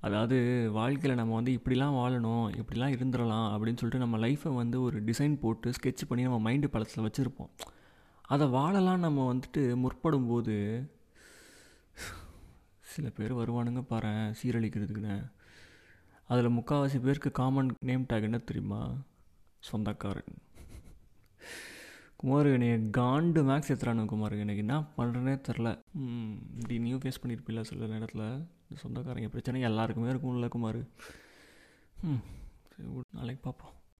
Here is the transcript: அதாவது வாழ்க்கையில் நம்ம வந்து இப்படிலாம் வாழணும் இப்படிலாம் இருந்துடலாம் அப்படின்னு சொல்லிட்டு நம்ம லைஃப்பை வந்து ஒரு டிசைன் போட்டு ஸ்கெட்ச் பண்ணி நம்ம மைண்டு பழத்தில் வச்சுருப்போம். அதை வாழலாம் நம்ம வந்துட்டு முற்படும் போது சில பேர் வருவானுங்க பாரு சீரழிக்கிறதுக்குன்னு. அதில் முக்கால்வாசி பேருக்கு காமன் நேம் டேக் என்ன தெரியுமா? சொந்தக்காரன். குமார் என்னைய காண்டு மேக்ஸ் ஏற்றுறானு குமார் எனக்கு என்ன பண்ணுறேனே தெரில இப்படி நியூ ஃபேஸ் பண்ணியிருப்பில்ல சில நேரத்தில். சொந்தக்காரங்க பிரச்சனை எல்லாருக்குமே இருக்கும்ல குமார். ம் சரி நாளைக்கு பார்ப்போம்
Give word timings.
அதாவது 0.00 0.70
வாழ்க்கையில் 0.72 1.18
நம்ம 1.18 1.34
வந்து 1.34 1.52
இப்படிலாம் 1.52 1.98
வாழணும் 2.00 2.54
இப்படிலாம் 2.54 2.94
இருந்துடலாம் 2.96 3.48
அப்படின்னு 3.50 3.76
சொல்லிட்டு 3.76 3.98
நம்ம 3.98 4.18
லைஃப்பை 4.18 4.54
வந்து 4.54 4.82
ஒரு 4.82 5.02
டிசைன் 5.02 5.38
போட்டு 5.38 5.70
ஸ்கெட்ச் 5.70 6.06
பண்ணி 6.08 6.24
நம்ம 6.24 6.52
மைண்டு 6.52 6.66
பழத்தில் 6.66 7.04
வச்சுருப்போம். 7.04 7.50
அதை 8.22 8.46
வாழலாம் 8.46 8.98
நம்ம 8.98 9.34
வந்துட்டு 9.34 9.76
முற்படும் 9.76 10.26
போது 10.26 10.56
சில 12.80 13.08
பேர் 13.08 13.34
வருவானுங்க 13.34 13.82
பாரு 13.82 14.08
சீரழிக்கிறதுக்குன்னு. 14.08 15.32
அதில் 16.28 16.48
முக்கால்வாசி 16.48 17.00
பேருக்கு 17.00 17.30
காமன் 17.30 17.74
நேம் 17.80 18.06
டேக் 18.08 18.22
என்ன 18.22 18.38
தெரியுமா? 18.38 18.92
சொந்தக்காரன். 19.60 20.24
குமார் 22.20 22.48
என்னைய 22.54 22.76
காண்டு 22.98 23.40
மேக்ஸ் 23.48 23.70
ஏற்றுறானு 23.72 24.04
குமார் 24.12 24.34
எனக்கு 24.44 24.64
என்ன 24.64 24.76
பண்ணுறேனே 24.96 25.34
தெரில 25.46 25.68
இப்படி 26.56 26.78
நியூ 26.86 26.96
ஃபேஸ் 27.02 27.20
பண்ணியிருப்பில்ல 27.22 27.60
சில 27.70 27.86
நேரத்தில். 27.92 28.26
சொந்தக்காரங்க 28.82 29.28
பிரச்சனை 29.34 29.62
எல்லாருக்குமே 29.68 30.10
இருக்கும்ல 30.12 30.48
குமார். 30.56 30.80
ம் 32.10 32.22
சரி 32.72 32.88
நாளைக்கு 33.18 33.42
பார்ப்போம் 33.46 33.74